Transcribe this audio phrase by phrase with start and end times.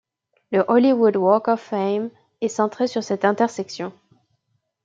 [0.51, 2.09] Le Hollywood Walk of Fame
[2.41, 3.93] est centrée sur cette intersection.